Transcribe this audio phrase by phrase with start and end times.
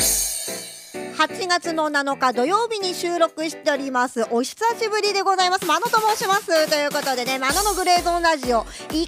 [0.00, 4.26] 8月の7日土曜日に収録しております。
[4.30, 5.66] お久しぶりでございます。
[5.66, 6.46] マノと申します。
[6.70, 9.02] ということでねマノのグレーゾーンラジオ1ヶ月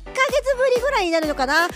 [0.58, 1.68] ぶりぐらいになるのかな？
[1.68, 1.72] の、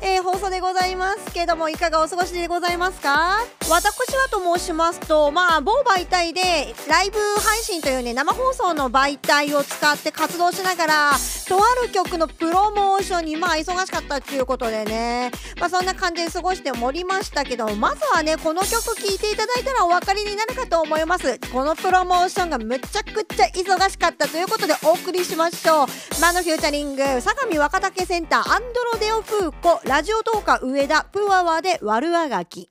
[0.00, 3.38] えー、放送でございますけどもいかがお過ごしでございますか？
[3.68, 6.40] 私はと申しますとまあ某媒体で
[6.88, 11.12] ライブ配信というね生放送の媒体を使って活動しながら
[11.52, 15.30] とある曲のプロモーションにまあ忙しかったっていうことでね。
[15.60, 21.38] まあそんな感じで過ごしておりましたけどまずはねこの曲聴いていただいたらお分かりになるかと思います。
[21.52, 25.86] このプロモーションがむちゃくちゃ忙しかったということでお送りしましょう。
[26.22, 32.70] マのフューチャリング相模若竹センターアンドロデオフーコラジオトーカ上田プワワで悪あがき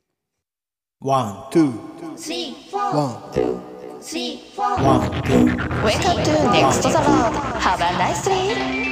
[1.02, 3.71] ワン、ツー、スリー、フォー、ワン、ツー、
[4.02, 5.46] スリー、フォー、ワン、ツー。
[5.84, 7.36] Welcome to Next the Road.
[7.60, 8.91] Have a nice day.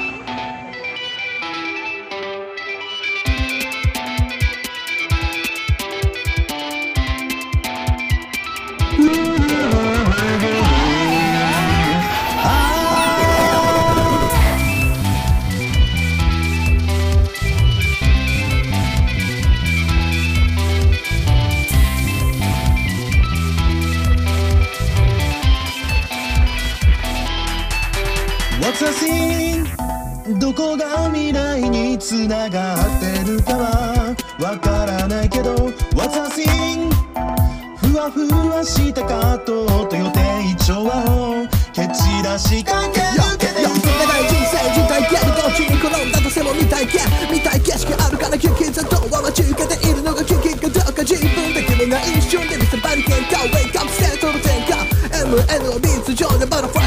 [30.60, 35.56] こが未来につながってるかはわからないけど
[35.96, 36.92] What's a thing
[37.80, 40.20] ふわふわしたカートと予定
[40.60, 47.00] 調和を蹴散らしかけ抜けていこうない人生自体やるどっちに転んだとせも見たいけ
[47.32, 56.79] 見たい景色あるからキュキンざとは待ち受けているのがキュキンかどうか自分で決めない一瞬で見せ場に喧嘩 Wake up ステートの転換 MN をビーツ上でバタフラ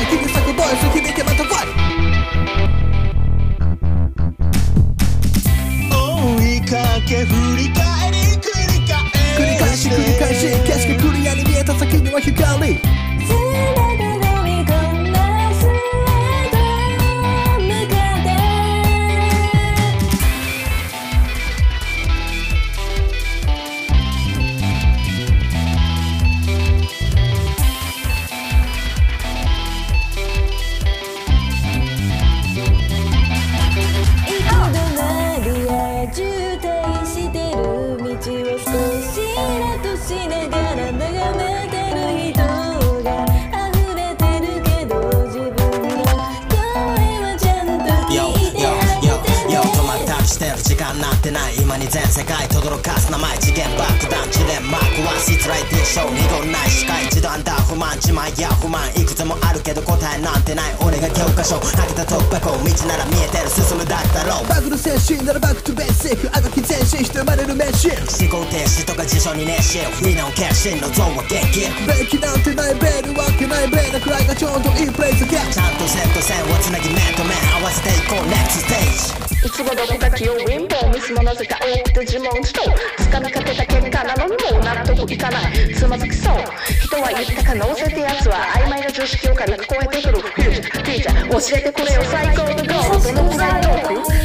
[52.13, 64.03] 世界轟かす名前次元爆弾地は失礼でしょう濁るない視界一度あんた不満自慢や不満いくつもあるけど答えなんてない俺が教科書投げた突破口道なら見えてる進むだ。
[64.03, 64.25] けだ。
[64.27, 69.83] ろうバグル精神ならバックトベーシックあがきして生まれる名シ思考停止とか辞書に熱心
[70.35, 82.62] 決心のゾーンは元気なんてないベルわけないベーなくらいがちょうどいいプレイズゲちゃんとセット線をつなぎ面と面合わせていこう NEXT stage いつもどこか器用貧乏ミスもなぜか多くて自問自答
[83.10, 86.34] 掴みかけた結果なのにも納得いかないつまずきそう
[86.80, 92.64] 人は言った可能性ってやつは曖昧な常識を軽く超えてくるフューチャーティーチャー教えてくれよ最高のゴー
[93.08, 94.22] ルどのくらいトーク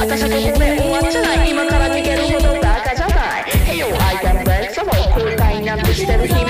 [0.00, 6.49] 私はここで終わっちゃない今から逃げるほどバカじゃない Hey yo I can break the 後悔なんてしてる暇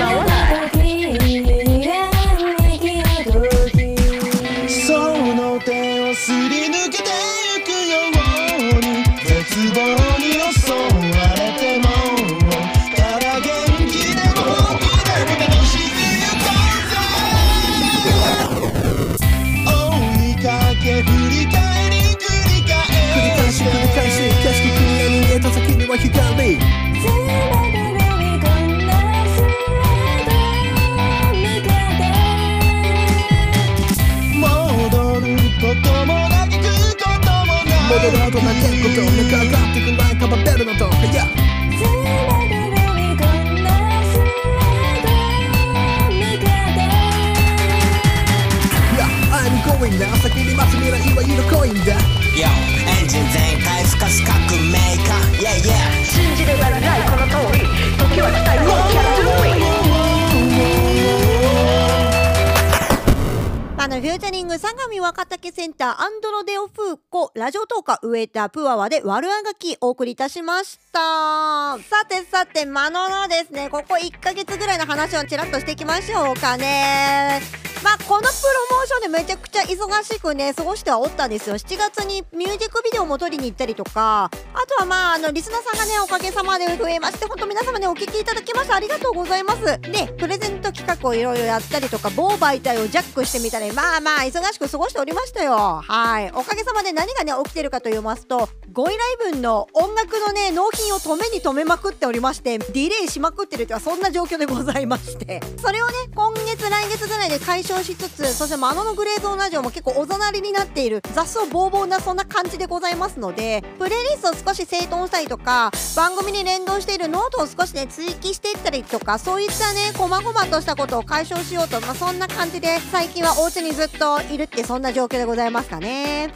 [64.61, 64.70] グ相模
[65.01, 71.79] 若竹センターアンドロデオフーコラジオトーカウエタプアワで悪あがきお送りいたしました。
[71.79, 73.67] さてさてマノのですね。
[73.69, 77.41] ここ1ヶ月ぐらいの話をちらっとしていきましょうかね。
[77.83, 78.29] まあこのプロ
[78.77, 81.55] モーションでめちゃくちゃ忙しくね過ごしてはおったんですよ。
[81.55, 84.25] 7月にミュージックビデオも撮りに行ったりとか。
[84.53, 89.63] あとはまああのリスナーさんがねおかげさまで増えまして本当皆様ねお聞きいただきましてありがとうございます。
[89.81, 95.81] でプレゼント企画をいろいろやったりとか某媒体をジャックしてみたりまあまあ忙しく過ごしておりましたよ。
[95.81, 96.29] はい。
[96.31, 98.91] おかげさまで何がね起きてるかと言いますと5位ラ
[99.29, 105.41] イブの音楽のね納品を止めに止めまくっておりましてディレイしまくってるというそんな状況でございまして。
[105.57, 126.31] それをね今月来月ぐらいで解消しつつそしてマノのグレーゾーンラジオも結構おざなりになっている雑草ぼうぼうなそんな感じでございますのでプレイリストを少し整頓したりとか番組に連動しているノートを少しね追記していったりとかそういったね細々としたことを解消しようと、まあ、そんな感じで最近はお家にずっといるってそんなな状況でございますかね。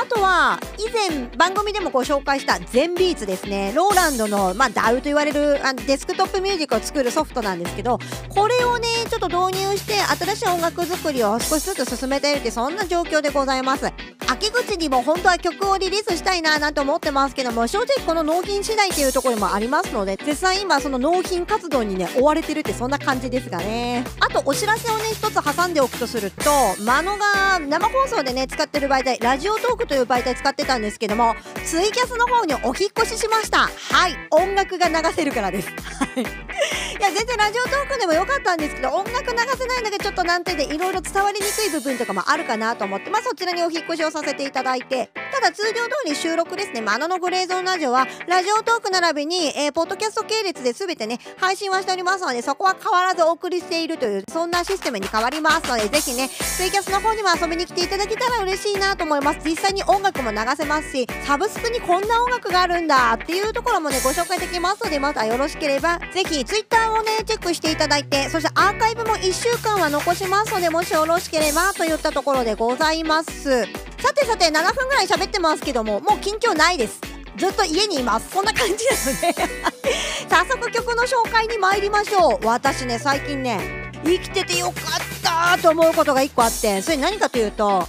[0.00, 3.72] あとは以前番組でもご紹介したゼンビーツですね。
[3.74, 7.98] ローランドの、まあ、DAW と言われるあデスクトップミュージックを作るソフトなんですけど
[8.28, 13.90] これをねちょっと導入して新しい音楽作りを少しずつ進めているってそんな状況でございます。
[14.30, 24.04] 秋口にも本当は曲をリリースしたいななんて思ってますけども正直この納品次第っていうところもありますので絶賛今その納品活動にね追われてるってそんな感じですがね。
[24.20, 26.44] あとお知らせをね一つ挟んでおくとすると
[26.84, 33.68] マノが生放送でね使ってる媒体ラジオトークという媒体使ってたんですけどもツイキャスの方にお引越ししました。
[33.90, 34.16] はい。
[34.30, 35.68] 音楽が流せるからです。
[35.68, 36.20] はい。
[36.20, 46.80] いや全然ラジオトークでもよかったんですけど音楽流せないのがちょっと難点でいろいろ伝わりにくい部分とかもあるかなと思ってまあそちらにお引越しをさせていただいてただ通常通り収録ですね。
[46.80, 59.38] マノのグレーゾーンラジオはラジオトーク並びに、えー、ポッドキャスト系列で全てね配信はしておりますのでそこは変わらずお送りしているというそんなシステムに変わりますのでぜひねツイキャスの方にも遊びに来ていただけたら嬉しいなと思います。
[59.44, 73.68] 実際に音楽も流せますしサブスクにこんな音楽があるんだっていうところもねご紹介できますのでまたよろしければぜひツイッターをねチェックしていただいてそしてアーカイブも1週間は残しますのでもしよろしければといったところでございます。
[73.98, 77.00] さてさて7分ぐらい喋っってますけどももう近況ないです。
[77.36, 78.34] ずっと家にいます。
[78.34, 79.58] こんな感じなので。
[80.28, 82.46] 早速曲の紹介に参りましょう。
[82.46, 87.86] 私ね最近ね生きててよかったと思うことが1個あってそれ何かというと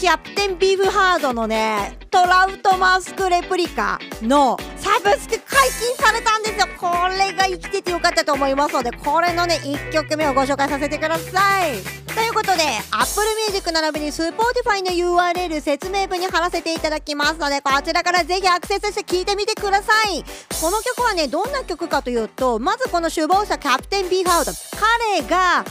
[0.00, 6.66] キャプテンビーフハードのねトラウトマスクレプリカのサブスク解禁されたんですよ。
[6.78, 12.09] これが生きててよかったと思いますのでこれのね1曲目をご紹介させてください。
[12.14, 20.24] ということで Apple Music 並びに Spotify の URL 説明文に貼らせていただきますのでこちらからぜひアクセスして聴いてみてください。
[20.60, 25.64] この曲はねどんな曲かというとまずこの首謀者キャプテンビーフハード彼が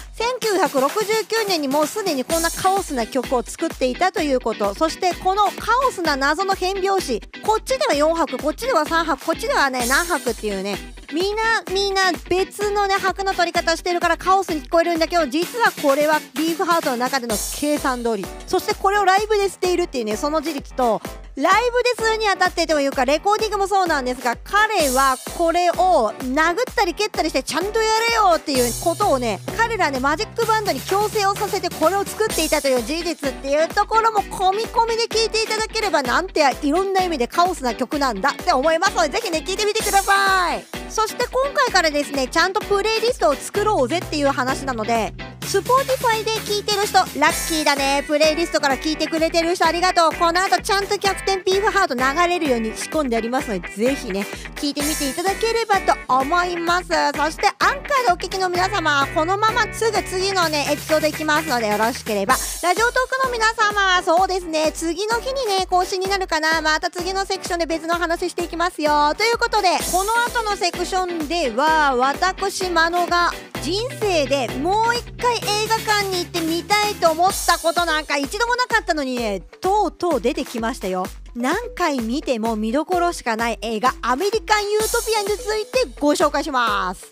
[0.49, 4.73] 1969年にもうすでにこんなカオスな曲を作っていたということ。
[4.73, 5.51] そしてこのカ
[5.87, 7.21] オスな謎の変拍子。
[7.43, 10.77] こっちでは4拍こっちでは3拍こっちではね何拍っていうね。
[11.11, 21.01] みんなみんな別のね拍の取り方してるからカオスに聞こえるんだけど実はこれはビーフハートの中での計算通りそしてこれをライブでしているっていうねその事実と
[21.35, 38.95] ライブでするにあたってというかレコーディングもそうなんですが彼はこれを殴ったり蹴ったりしてちゃんとやれよっていうことをね彼らねマジックバンドに強制をさせてこれを作っていたという事実っていうところも込み込みで聞いていただければなんていろんな意味でカオスな曲なんだって思います。
[38.95, 40.63] のでぜひね聞いてみてください。
[40.89, 45.13] そして今回からですねちゃんとプレイリストを作ろうぜっていう話なので
[45.49, 48.03] Spotify で聞いてる人ラッキーだね。
[48.05, 50.11] プレイリストから聞いてくれてる人ありがとう。
[50.11, 56.89] この後ちゃんとキャプテンビーフハート流れるように仕込んでありますのでぜひね聞いてみていただければと思います。
[57.15, 62.35] そしてアンカーでお聞きの皆様このまますぐ次のねエピソードいきますのでよろしければ。
[62.61, 64.71] ラジオトークの皆様そうですね。
[64.71, 66.61] 次の日にね更新になるかな。
[66.61, 69.15] また次のセクションで別の話していきますよ。
[69.17, 73.31] ということでこの後のセクションでは私マノが
[73.63, 81.05] 人生でもう一回映画館に行ってみたいと思ったことなんか一度もなかったのにねとうとう出てきましたよ。
[81.35, 87.11] 何回見ても見どころしかない映画アメリカン・ユートピアについてご紹介します。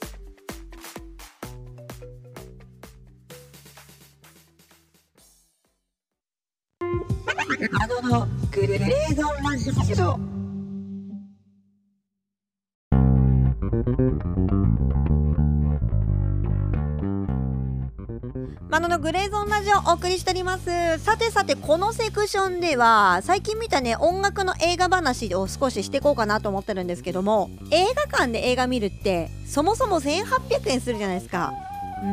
[7.80, 10.37] あののグレーゾンラジオ
[19.08, 21.00] グレーゾーンラジオお送りしております。
[21.00, 31.54] さてさてこのセクションでは最近見たね音楽の映画話を少ししていこうかなと思ってるんですけども映画館で映画見るってそもそも1800円するじゃないですか。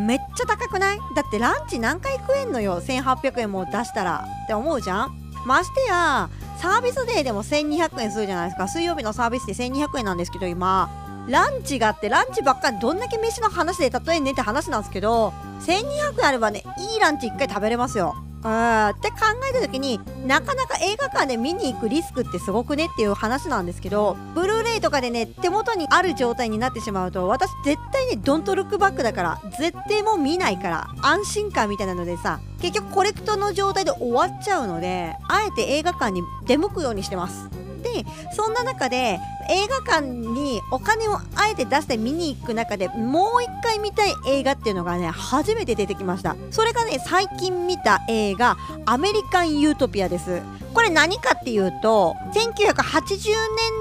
[0.06, 0.98] めっちゃ高くない？
[1.16, 2.80] だってランチ何回食えんのよ。
[2.80, 5.32] 1800円も出したらって思うじゃん？
[5.44, 8.68] ましてやサービスデーでも1200円するじゃないですか。
[8.68, 10.88] 水曜日のサービスデー1200円なんですけど今。
[11.26, 15.32] ランチがあってランチばっかりどんだけ飯の話で例えんねって話なんですけど
[15.66, 18.14] 1200あればねいいランチ1回食べれますよ。
[18.44, 19.16] うんって考
[19.50, 37.48] えた時になかなか映画館で見に行くリスクってすごくねっていう話なんですけどブルーレイとかでね手元にある状態になってしまうと私絶対ねドントルックバックだから絶対もう見ないから安心感みたいなのでさ結局コレクトの状態で終わっちゃうのであえて映画館に出向くようにしてます。
[37.82, 38.04] で
[38.34, 46.36] そんな中で映画館にお金をあえて出して見に行く中でもう一回見たい映画っていうのがね初めて出てきました。
[46.50, 50.42] それがね最近見た映画「アメリカン・ユートピア」です。
[50.74, 53.34] これ何かっていうと1980年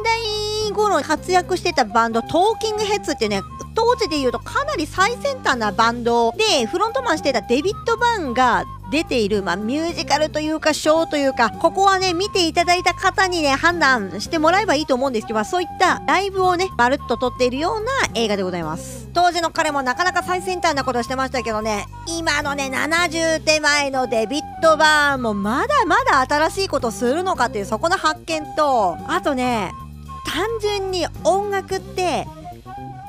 [0.03, 3.41] 代頃活躍してたバンドトーキングヘッズってね
[3.75, 19.03] 当時で言うとかなり最先端なバンドでフロントマンしてたデビッド・バーンが出ている、まあ、ミュージカルというかショーというかここはね見ていただいた方にね判断してもらえばいいと思うんですけどまあそういったライブをねまるっと撮っているような映画でございます。
[19.13, 29.71] 当時の彼もなかなか最先端なことしてましたけどね今のね70手前のデビッド・バーンもまだまだ新しいことことするのかっていうそこの発見とあとね
[30.25, 32.27] 単純に音楽って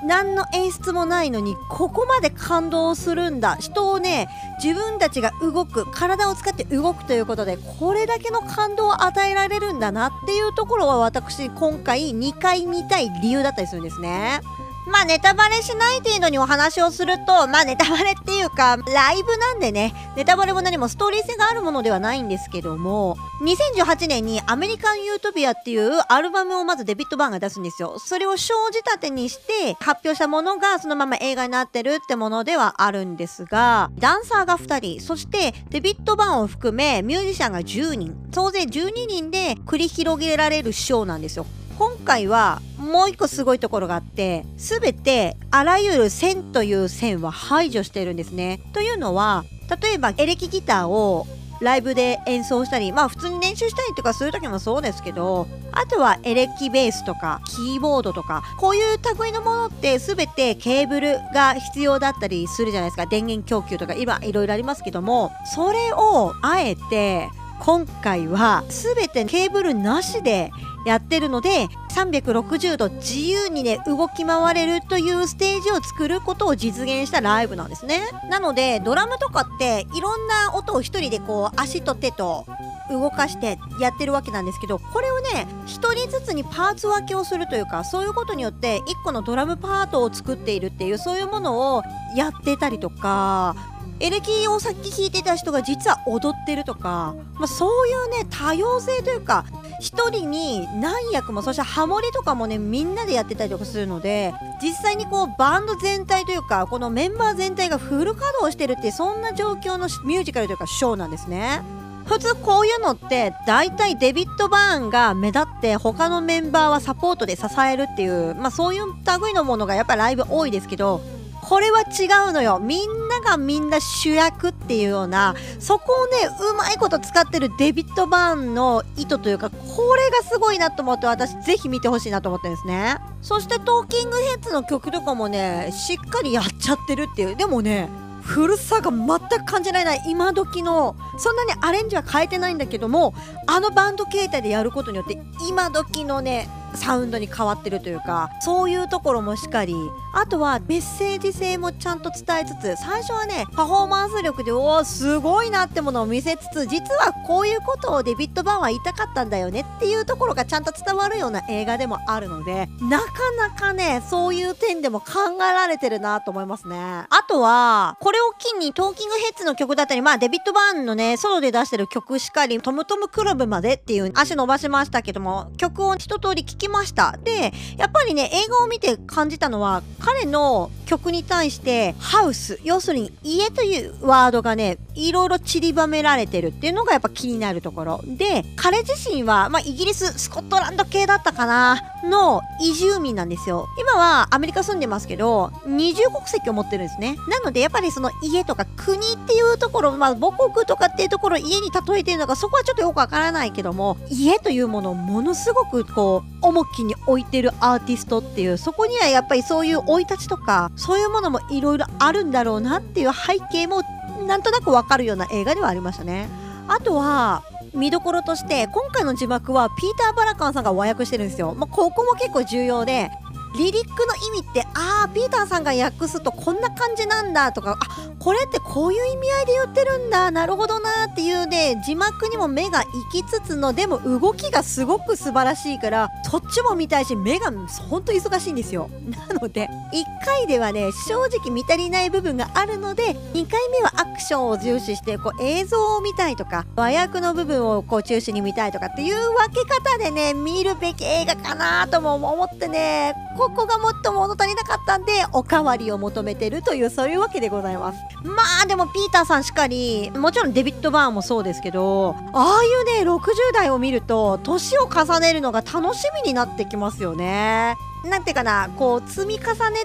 [0.07, 4.29] 何の演出もないのにここまで感動するんだ人をね
[4.63, 14.41] 自分たちが動く体を使って動くということでこれだけの感動を与えられるんだなっていうところは私今回2回見たい理由だったりするんですね。
[14.87, 27.99] まあネタバレしない程度にお話をすると、まあネタバレっていうか、ライブなんでね、ネタバレも何もストーリー性があるものではないんですけども、2018年にアメリカン・ユートピアっていうアルバムをまずデビッド・バーンが出すんですよ。
[27.99, 41.47] それを小仕立てにして発表したものがそのまま映画になってるってものではあるんですが、ダンサーが2人、そしてデビッド・バーンを含めミュージシャンが10人、総勢12人で繰り広げられるショーなんですよ。
[41.79, 48.61] 今回はもう一個すごいところがあって全てあらゆる線という線は排除してるんですね。
[48.73, 49.45] というのは
[49.83, 51.27] 例えばエレキギターを
[51.61, 67.29] ライブで演奏したりまあ普通に練習したりとかする時もそうですけどあとはエレキベースとかキーボードとかこういう類のものって全てケーブルが必要だったりするじゃないですか電源供給とか今いろいろありますけどもそれをあえて
[67.61, 70.51] 今回は全てケーブルなしで
[70.85, 78.01] やってるので360度自由にね動き回れるというステージを作ることを実現したライブなんですね。
[78.31, 82.47] なのでドラムとかっていろんな音を一人でこう足と手と
[82.91, 91.83] 動かしてやってるわけなんですけどこれをね1人ずつにパーツ分けをするというかそういうことによって1個のドラムパートを作っているっていうそういうものを
[92.17, 93.57] やってたりとか
[94.01, 99.47] エレキをさっき弾いてた人が実は踊ってるとか、まあ、そういうね多様性というか
[99.85, 111.63] 1人に何役もそしてハモリとかもねみんなでやってたりとかするので実際にこうバンド全体というかこのメンバー全体がフル稼働してるってそんな状況のミュージカルというかショーなんですね。
[112.07, 118.85] 普通こういうのって大体デビッド・バーンが目立って他のメンバーはサポートで支えるっていうまあそういう
[119.23, 121.01] 類のものがやっぱライブ多いですけど
[121.43, 126.13] これは違うのよみんがみんな主役っていうようなそこをね
[126.53, 129.57] うまいこと使ってるデビッド・バーンの意図というかこ
[129.97, 132.99] れがすごいなと思って私ぜひ見てほしいなと思ってるんですね。
[133.23, 137.37] そしてトーキングヘッズの曲とかもねしっかりやっちゃってるっていう。
[137.37, 137.89] でもね
[138.23, 139.07] 古さが全
[139.41, 140.03] く感じられない。
[140.07, 143.15] 今時のそんなにアレンジは変えてないんだけども
[143.47, 149.75] あのバンド形態でやることによって今時のねサウンドに変わってるというかそういうところもしっかり
[150.15, 163.07] あとはメッセージ性もちゃんと伝えつつ最初はねパフォーマンス力でおおすごいなってものを見せつつ実はこういうことをデビッド・バーンは言いたかったんだよねっていうところがちゃんと伝わるような映画でもあるのでなか
[163.39, 166.77] なかねそういう点でも考えられてるなと思いますね。
[166.77, 177.19] あとはこれを機にトーキングヘッズの曲だったりまあデビッド・バーンのねソロで出してる曲しかりトムトムクラブまでっていう足伸ばしましたけども曲を一通り聴きました。
[177.23, 188.01] でやっぱりね映画を見て感じたのは彼の曲に対してハウス要するに家というワードがねいろいろ散りばめられてるっていうのがやっぱ気になるところ。
[188.07, 193.69] で彼自身は、まあ、イギリススコットランド系だったかなの移住民なんですよ。
[193.81, 197.17] 今はアメリカ住んでますけど二重国籍を持ってるんですね。
[197.29, 213.83] なのでやっぱりその家とか国っていうところまあ母国とかっていうところを家に例えてるのかそこはちょっとよくわからないけども家というものをものすごくこう重きに置いてるアーティストっていうそこにはやっぱりそういう生い立ちとかそういうものもいろいろあるんだろうなっていう背景も
[214.27, 216.29] なんとなくわかるような映画ではありましたね。
[216.69, 217.43] あとは
[217.75, 223.11] 見どころとして今回の字幕はピーター・バラカンさんが和訳してるんですよ、まあ、ここも結構重要で
[223.59, 230.31] リリックの意味ってああピーターさんが訳すとこんな感じなんだとかあこれってこういう意味合いで言ってるんだ。
[230.31, 238.89] なるほどなっていうね字幕にも目が行きつつのでも動きがすごく素晴らしいからそっちも見たいし目がほんと忙しいんですよ。
[239.29, 258.14] なので1回ではね正直見足りない部分があるので2回目はアクションを重視してこう映像を見たいとか和訳の部分をこう中心に見たいとかっていう分け方でね見るべき映画かなとも思ってねここがもっと物足りなかったんでおかわりを求めてるというそういうわけでございます。
[258.25, 263.21] まあでもピーターさんしかりもちろんデビッド・バーンもそうですけどああいうね60
[263.53, 267.77] 代を見ると年を重ねるのが楽しみになってきますよね。
[268.05, 269.85] なんていうかなこう積み重ね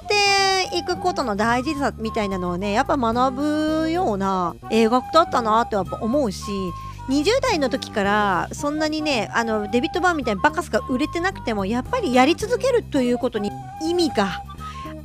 [0.71, 3.35] ていくことの大事さみたいなのをねやっぱ学
[3.83, 6.51] ぶような映画だったなってやっぱ思うし
[7.09, 14.43] 20代の時からそんなにねあのデビッド・バーンみたいにバカスが売れてなくてもやっぱりやり続けるということに意味が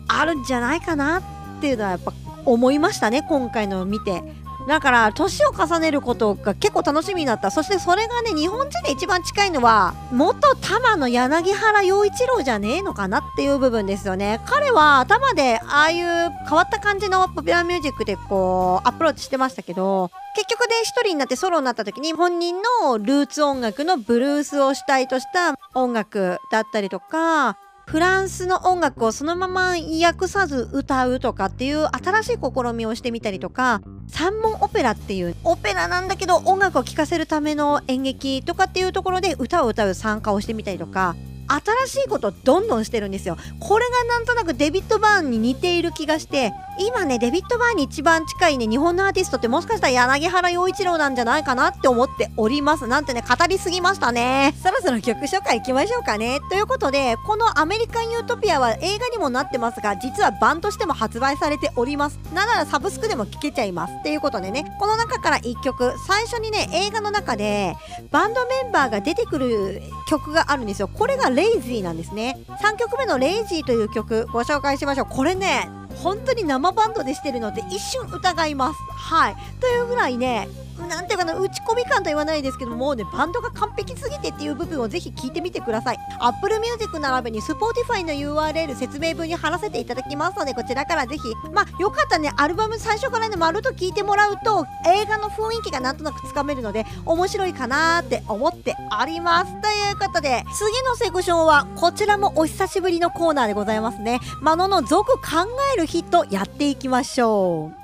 [0.09, 1.23] あるんじゃないかなっ
[1.61, 2.13] ていうのはやっぱ
[2.45, 4.23] 思いましたね今回のを見て。
[4.67, 7.51] だから年を重ねることが結構楽しみになった。
[7.51, 14.41] そしてそれがね日本人で一番近いのは元玉の柳原洋一郎じゃねえのかなっていう部分ですよね。
[14.47, 41.15] 彼は頭でああいう変わった感じのポピュラーミュージックでこうアプローチしてましたけど結局で一人になってソロになった時に本人のルーツ音楽のブルースを主体とした音楽だったりとかフランスの音楽をそのまま訳さず歌うとかっていう新しい試みをしてみたりとか三門オペラっていうオペラなんだけど音楽を聴かせるための演劇とかっていうところで歌を歌う参加をしてみたりとか
[41.47, 43.37] 新しいことをどんどんしてるんですよ。
[43.61, 52.87] これがなんとなくデビッド・バーンに似ている気がして今ねデビッド・バーンに一番近いね日本のアーティストってもしかしたら柳原洋一郎なんじゃないかなって思っております。
[52.87, 54.55] なんてね語りすぎましたね。
[54.63, 56.41] そろそろ曲紹介いきましょうかね。
[56.51, 62.19] ということでこのアメリカン・ユートピアは映画にもなってますが実は版としても発売されております。
[62.33, 63.95] なんならサブスクでも聴けちゃいます。
[64.01, 65.93] っていうことでねこの中から1曲。
[66.07, 67.77] 最初にね映画の中で
[68.11, 70.89] バンドメンバーが出てくる曲があるんですよ。
[70.89, 72.39] これがレイジーなんですね。
[72.63, 75.07] 3曲目のレイジーという曲ご紹介しましょう。
[75.09, 78.79] これね本当に生バンドでしてるので一瞬疑います。
[78.97, 79.37] はい。
[79.61, 85.99] というぐらいねなんていうかな打ち込み感と言わないですけどもうねバンドが完璧すぎてっていう部分をぜひ聞いてみてください。
[86.21, 99.53] Apple Music 並びに Spotify の URL 説明文に貼らせていただきますのでこちらからぜひまあよかったねアルバム最初からね丸と聞いてもらうと映画の雰囲気がなんとなくつかめるので面白いかなって思っております。
[99.61, 104.21] ということで次のセクションはこちらもお久しぶりのコーナーでございますね。
[104.41, 107.84] マノの続考えるヒットやっていきましょう。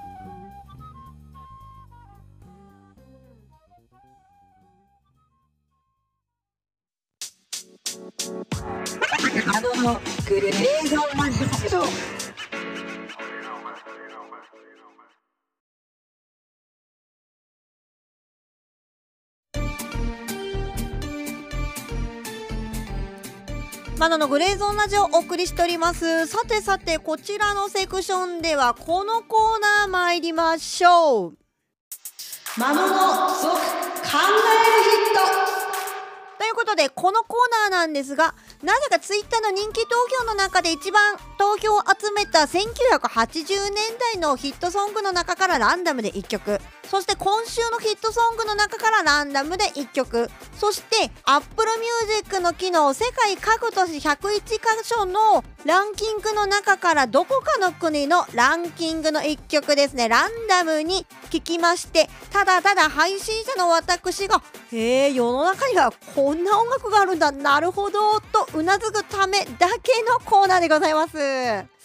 [24.01, 26.27] マナのグレーゾーンラジオをお送りしております。
[26.27, 31.35] さてさてこちらのセクションではこのコーナー参りましょう。
[32.57, 32.95] マノの
[33.29, 33.69] 続考え
[34.79, 36.39] るヒット。
[36.39, 43.75] ということでこのコーナーなんですがなぜかツイッターの人気投票の中で一番投票を集めた1980年
[44.15, 46.59] 代のヒットソングの中からランダムで1曲
[46.91, 50.29] そして今週のヒットソングの中からランダムで1曲。
[50.59, 51.71] そして Apple
[52.09, 60.09] Music の機能世界各都市101箇所のランキングの中からどこかの国のランキングの1曲ですね。
[60.09, 67.31] ランダムに聞きましてただただ配信者の私がへえ世の中にはこんな音楽があるんだ。
[67.31, 68.21] なるほど。
[68.21, 71.17] とうなずくためだけのコーナーでございます。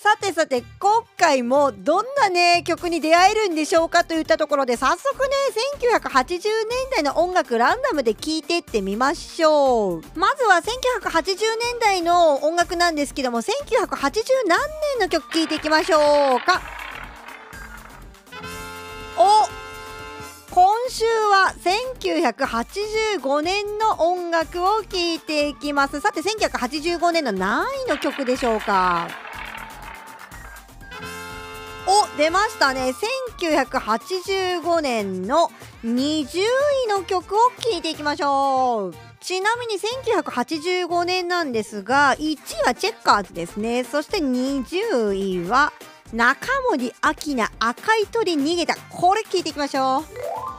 [0.05, 5.33] さてさて今回もどんなね曲に出会えるんでしょうかといったところで早速ね
[5.81, 6.43] 1980年
[6.91, 10.03] 代の音楽ランダムで聴いてってみましょう。
[10.13, 13.47] まずは1980年代の音楽なんですけども1980
[14.47, 14.59] 何
[14.99, 16.61] 年の曲聴いていきましょうか。
[19.17, 19.47] お
[20.53, 21.55] 今週は
[23.17, 25.99] 1985年の音楽を聴いていきます。
[25.99, 29.24] さて1985年の何位の曲でしょうか？
[32.17, 32.93] 出ましたね。
[33.41, 35.51] 1985年の
[35.83, 36.29] 20
[36.85, 38.93] 位の曲を聴いていきましょう。
[39.19, 39.75] ちなみに
[40.23, 43.83] 1985年なんですが1位はチェッカーズですね。
[43.83, 45.73] そして20位は
[46.13, 48.75] 中森明菜赤い鳥逃げた。
[48.91, 50.03] これ聞いていきましょう。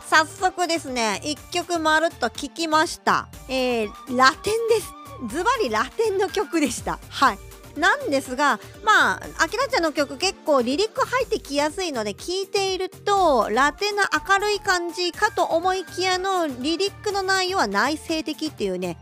[0.08, 3.28] 早速ですね1曲まるっと聞きました。
[3.48, 4.92] えー、ラテンです。
[5.34, 6.98] ズバリラテンの曲でした。
[7.08, 7.38] はい。
[7.78, 18.96] なんですがまああきらちゃんの曲結構リリック入ってきやすいので聴いているとラテンな明るい感じかと思いきやのリリックの内容は内省的っていうね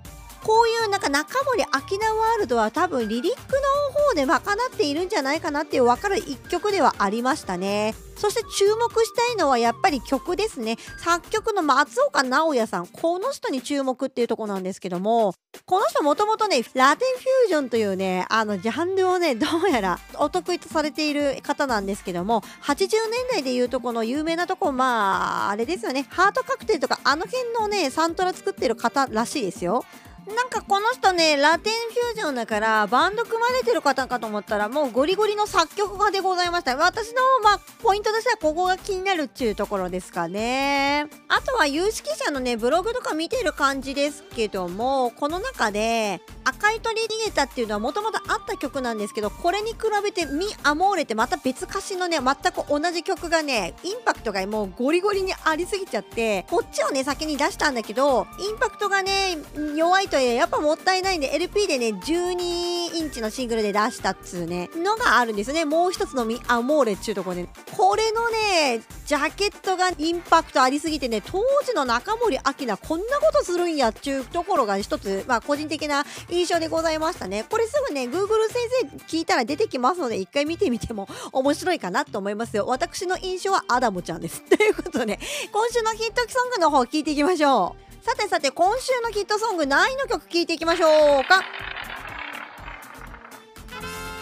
[0.45, 7.95] こういうなんか中森明菜ワールドは多分リリックの方で賄っているんじゃないかなっていう分かる一曲ではありましたね。
[8.17, 10.77] そして注目したいのはやっぱり曲ですね。
[11.03, 12.87] 作曲の松岡直也さん。
[12.87, 22.89] この人に注目っていうとこなんですけどもこの人もともとねラテンフュージョンというねあのジャンルをねどうやら お得意とされている方なんですけども80年
[23.33, 26.07] 代でいうとこの有名なとこまああれですよね。
[26.11, 29.85] ハートカクテルとかあの辺のねサントラ作ってる方らしいですよ。
[30.27, 36.77] なんかこの人ねラテンフュージョンだからバンド組まれてる方かと思ったらもうゴリゴリの作曲家でございました。
[36.77, 41.07] 私のまあポイントとしてはここが気になるっていうところですかね。
[41.29, 59.37] あとは有識者のねブログとか見てる感じですけどもこの中で赤い鳥逃げたっていうのはもともとあった曲なんですけどこれに比べてミ・アモーレってまた別歌詞のね全く同じ曲がねインパクトがもうゴリゴリにありすぎちゃってこっちをね先に出したんだけどインパクトがね
[59.77, 65.65] 弱いとやっぱもったいないんで LP でね12インチのシングルで出したっつうねのがあるんですね。
[65.65, 67.49] もう一つのミ・アモーレっちゅうところで。
[67.77, 77.45] これのねジャケットがインパクトありすぎてね当時の中森明菜こんなことするんやっちゅうところが一つまあ個人的な印象でございましたね。
[77.51, 82.67] これすぐね Google 先生聞いたら出てきますので一回見てみても面白いかなと思いますよ。
[82.67, 84.43] 私の印象はアダムちゃんです。
[84.43, 85.19] ということで
[85.53, 87.94] 今週のヒット曲ソングの方聞いていきましょう。
[88.05, 91.43] さてさて今週のヒットソング何位の曲聴いていきましょうか？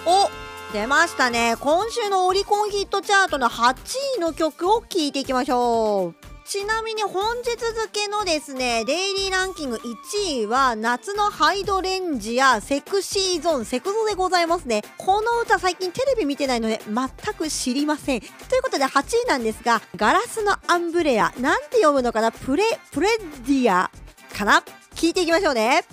[0.07, 0.31] お
[0.73, 1.57] 出ましたね。
[1.59, 3.75] 今週のオリコンヒットチャートの8
[4.19, 6.32] 位の曲を聴いていきましょう。
[6.53, 14.83] ちなみに本日付のですねデイリーランキング1位は夏のハイドレンジやセクシーゾーンセクゾでございますね。
[14.99, 18.21] この歌最近テレビ見てないので全く知りません。
[18.21, 22.31] ということで8位なんですがガラスのアンブレアなんて読むのかな？
[22.31, 23.91] プレプレディア
[24.37, 24.63] かな？
[24.95, 25.87] 聞いていきましょうね。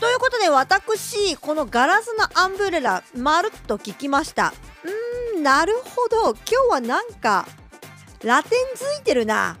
[0.00, 4.54] ということで私このガラスのアンブレラまるっと聞きました。
[5.34, 6.30] うーんなるほど。
[6.30, 7.46] 今日はなんか
[8.24, 9.58] ラテンづいてるな。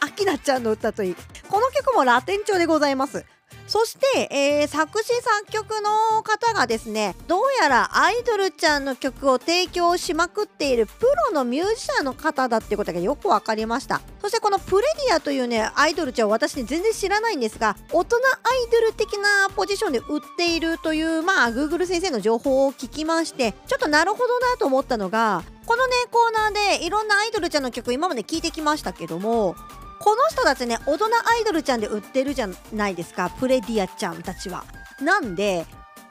[0.00, 1.16] アキナちゃんの歌といい。
[1.48, 3.24] この曲もラテン調でございます。
[3.66, 14.00] そして、えー、作詞作曲の方がですねどうやらアイドルちゃんの曲を提供しまくっているプロのミュージシャンの方だっていうことがよく分かりました。
[14.20, 29.56] そしてこのプレディアというねアイドルちゃん私ね全然知らないんですが大人アイドル的なポジションで売っているというまあ Google 先生の情報を聞きましてちょっとなるほどなと思ったのがこのねコーナーでいろんなアイドルちゃんの曲今まで聞いてきましたけども
[30.02, 31.08] この人たちね大人ア
[31.40, 34.64] イドルちゃんで売ってるじゃないですかプレディアちゃんたちは。
[35.00, 35.64] なんで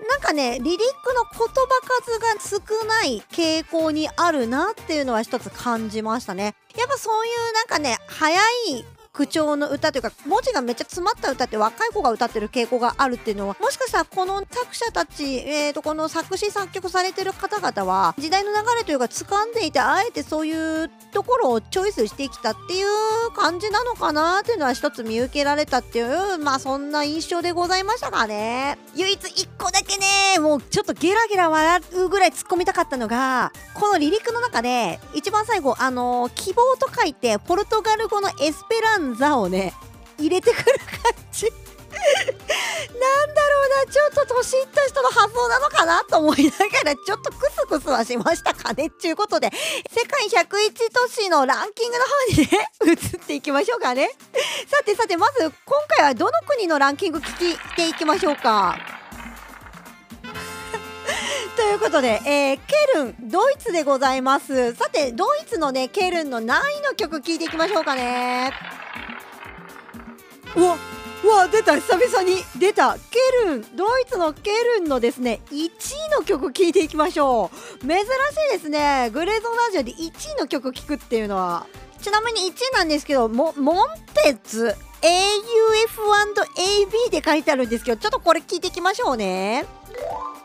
[0.09, 1.47] なんかねリリックの言葉
[2.39, 6.55] 数が少ない傾向にあるなっていうのは一つ感じましたね。
[6.75, 28.77] やっぱそういうなんかね早い口調の歌というか文字がめっちゃ詰まった歌って若い子が歌ってる傾向があるっていうのはもしかしたらこの作者たち、えー、とこの作詞作曲されてる方々は時代の流れというか掴んでいてあえてそういうところをチョイスしてきたっていう感じなのかなっていうのは一つ見受けられたっていうまあそんな印象でございましたかね。
[28.95, 39.73] 唯一1個だけねもうちょっとゲラゲラ笑うぐらい突っ込みたかったのがこのリリックの中で一番最後あのー、希望と書いてポルトガル語のエスペランザをね
[40.17, 41.47] 入れてくる感じ。
[42.01, 49.51] なんだろうなちょっと年いった人の発想なのかなと思いながらちょっとクスクスはしましたかねっていうことで
[49.89, 52.11] 世界101都市のランキングの方
[52.41, 54.09] にね移っていきましょうかね。
[54.67, 55.51] さてさてまず今
[55.97, 59.00] 回はどの国のランキング聞いていきましょうか。
[61.55, 62.61] ということで、えー、ケ
[62.95, 64.73] ルンドイツでございます。
[64.75, 68.51] さてドイツのねケルンの何位の曲聞いていきましょうかね。
[70.55, 70.77] うわ
[71.23, 71.75] うわ出た。
[71.75, 72.95] 久々に出た。
[72.95, 72.99] ケ
[73.45, 75.69] ルンドイツのケルンのですね1位
[76.17, 77.57] の曲聴いていきましょう。
[77.87, 78.07] 珍しい
[78.53, 79.09] ですね。
[79.11, 81.65] グレーゾンラジオで1位の曲聴くっていうのは。
[82.01, 83.75] ちなみに1位なんですけどモモン
[84.23, 89.65] テツ AUF&AB で書いてあるんですけどちょっとこれ聞いていきましょうね。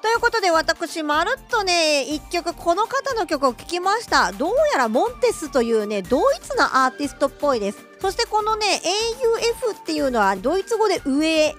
[0.06, 4.30] ということで私まるっとね1曲この方の曲を聴きました。
[4.30, 7.78] どうやらモンテスというねドイツのアーティストっぽいです。
[8.06, 11.54] そしてこのね AUF っていうのはドイツ語で上 AB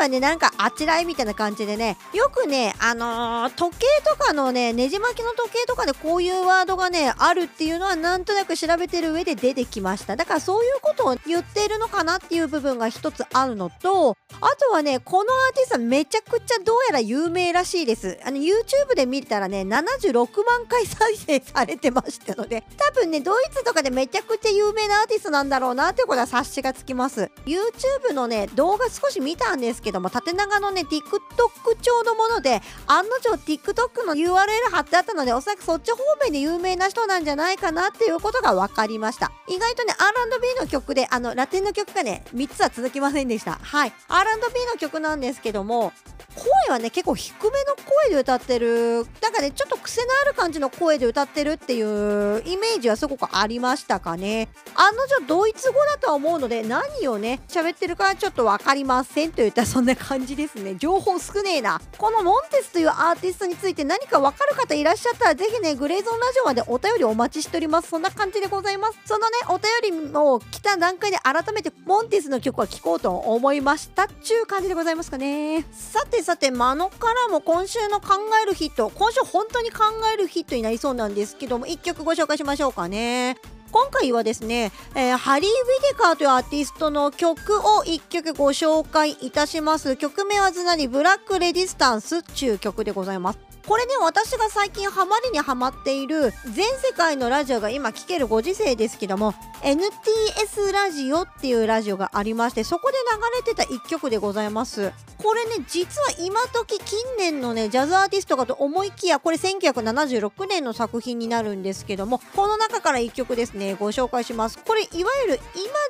[0.00, 10.14] はねなんかあちらへみたいな感じでねよくねあのー、時計とかのねねじ巻きの時計とかでこういうワードがねあるっていうのはなんとなく調べてる上で出てきました。
[10.14, 18.20] だからそういうことを言ってるのかなっていう部分が一つあるのとあとはねこのアーティストめちゃくちゃどうやら有名らしいです。
[18.24, 27.30] あの YouTube で見たらね76万回再生されてましたので多分ねドイツとかでめちゃくちゃ有名なアーティストなんだろうななってことは察しがつきます。
[27.46, 39.32] YouTube のね動画少し見たんですけども縦長のね TikTok 調のもので案の定 TikTok の URL 貼ってあったのでおそらくそっち方面で有名な人なんじゃないかなっていうことが分かりました。
[39.48, 43.58] 意外とね R&B の曲であのラテンの曲がね3つは続きませんでした。
[43.62, 43.92] はい。
[44.08, 45.92] R&B の曲なんですけども
[46.34, 49.06] 声はね結構低めの声で歌ってる。
[49.20, 54.48] なんかねちょっと癖のある感じの声で歌ってるっていうイメージはすごくありましたかね。
[54.74, 60.76] 案の定ドイツ語だとは思うので何をね喋ってるかちょっと分かりませんと言ったらそんな感じですね。
[60.76, 61.80] 情報少ねえな。
[61.98, 67.90] このモンテスというアーティストについて何か分かる方いらっしゃったらぜひねグレーゾーンラジオまでお便りお待ちしております。
[67.90, 68.98] そんな感じでございます。
[69.04, 74.04] そのねお便りを来た段階で改めてモンテスの曲は聴こうと思いました。
[74.04, 75.64] っちゅう感じでございますかね。
[75.72, 79.78] さてさてマノからも今週の考えるヒット今週本当に考
[80.14, 83.36] えるヒットになりそうなんですけども1曲ご紹介しましょうかね。
[83.72, 89.96] 今回はですね、えー、ハリー・ウィデカーというアーティストの曲を1曲ご紹介いたします。
[89.96, 93.49] 曲名はずなりブラック・レディスタンスっていう曲でございます。
[93.66, 102.96] これね私が最近ハマりにハマっている全世界のラジオが今聴けるご時世ですけども NTS ラジオっていうラジオがありましてそこで
[103.44, 104.92] 流れてた1曲でございます。
[105.18, 114.58] これね実は今時近年のねジャズアーティストかと思いきやこれ1976年の作品になるんですけどもこの中から1曲ですねご紹介します。
[114.58, 115.40] これいわゆる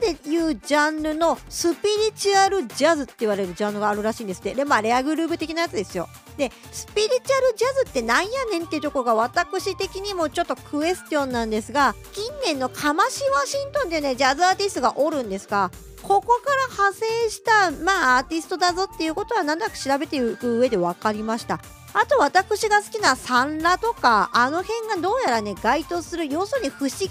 [0.03, 4.55] 今で言うジャンルのスピリチュアルジャズって言われるジャンルがあるらしいんですって。
[4.55, 6.09] でまあレアグルーブ的なやつですよ。
[6.37, 15.71] でスピリチュアルジャズってなんやねんっていうとこが私的にもちょっとクエスチョンなんですが近年のカマシワシントンでねジャズアーティストがおるんですが
[16.03, 21.61] ここから派生したまあアーティストだぞっていうことはなんだか調べていく上で分かりました。
[21.93, 27.11] あと私が好きなサンラとかあの辺がどうやらね該当する要するに不思議ちゃん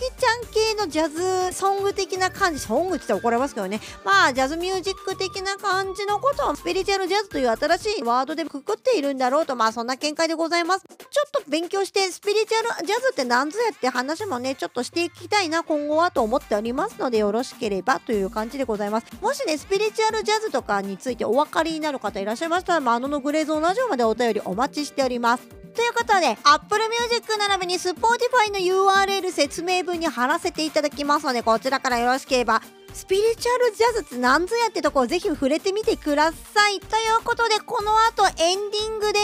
[0.53, 3.81] 系のジャズソング的な感じソングって言ったら怒られますけどね。
[4.05, 10.85] まあジャズミュージック的な感じのことをスピリチュアルジャズという新しいワードでくくっているんだろうとまあそんな見解でございます。
[10.87, 10.95] ちょ
[11.27, 19.07] っと勉強してスピリチュアルジャズって何ぞやって話もねちょっとしていきたいな今後はと思っておりますのでよろしければという感じでございます。
[19.21, 25.59] もしねスピリチュアルジャズとかについてお分かりになる方いらっしゃいましたら、まあ、あののグレーゾーンラジオまでお便りお待ちしております。
[25.75, 32.61] ということで Apple Music 並びに Spotify の URL 説明文に貼らせていただきますのでこちらからよろしければ
[32.93, 36.79] スピリチュアルジャズって何ぞやってとこをぜひ触れてみてください。
[36.79, 39.19] ということでこの後エンディングで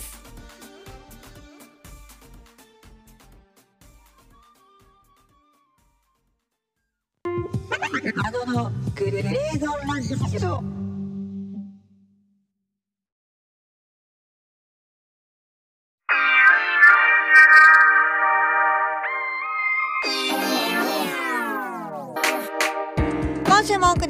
[0.00, 0.20] す。
[8.24, 10.79] あののグレーゾーンラジオ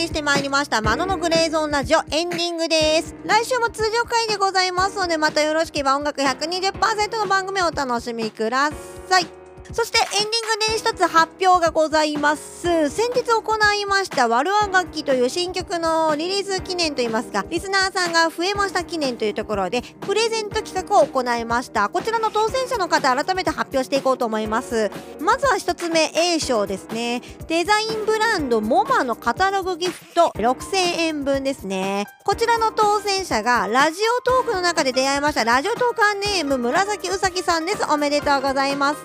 [0.01, 3.15] りしてまいりました「マノのグレーゾーンラジオ」エンディングです。
[3.25, 8.71] 来週も通常回でございますのでまたよろしければ音楽120%の番組をお楽しみくだ
[9.09, 9.40] さい。
[9.73, 12.91] そしてエンディングで一つ発表がございます。
[12.91, 21.89] 先日行いました「ワルア楽器」という新曲のリリース記念といいますかリスナーさんが増えました記念というところでプレゼント企画を行いました。
[21.89, 24.91] こちらの当選者の方改めて発表していこうと思います。
[25.21, 27.23] まずは一つ目 A 賞ですね。
[27.47, 32.07] デザインブランドモマのカタログギフト6000円分ですね。
[32.25, 37.85] こちらの当選者がラジオトークの中で出会いましたラジオトーカーネーム紫うさぎさんです。
[37.91, 39.01] おめでとうございます。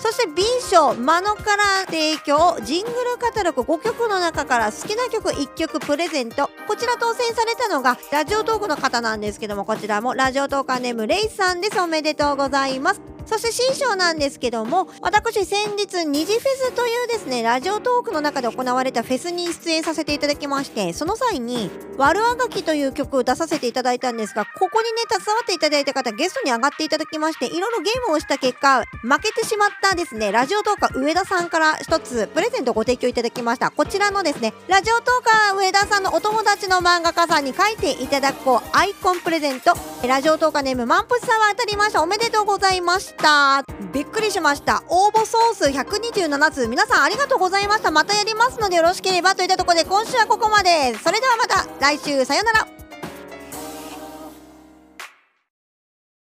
[0.00, 6.50] そして B 賞マノから提供ジングルカタログ5曲の中から好きな曲1曲プレゼント。
[6.66, 11.80] こちら当選されたのがラジオトークの方なんですけどもこちらもラジオトーカーネームレイさんです。
[11.80, 13.11] おめでとうございます。
[13.26, 33.70] そして新章なんですけども私先日二次フェスというですねラジオトークの中で行われたフェスに出演させていただきましてその際に「悪あがき」という曲を出させていただいたんですがここにね携わっていただいた方ゲストに上がっていただきましていろいろゲームをした結果負けてしまったですねラジオトーカー上田さんから一つプレゼントをご提供いただきました。
[33.70, 39.72] こちらのですねラジオトーカー上田さんのお友達の漫画家さんに書いていただこうアイコンプレゼント。
[40.06, 42.02] ラジオトーカーネームマンプスさんは当たりました。
[42.02, 43.64] おめでとうございましたた。
[43.92, 44.82] びっくりしました。
[44.88, 46.68] 応募総数127通。
[46.68, 47.90] 皆さんありがとうございました。
[47.90, 50.94] またやりますのでよろしければといったところで今週はここまで。
[50.98, 52.24] それではまた来週。
[52.24, 52.91] さよなら。